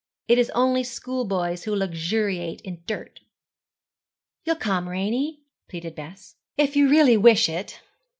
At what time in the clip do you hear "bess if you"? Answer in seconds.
5.93-6.89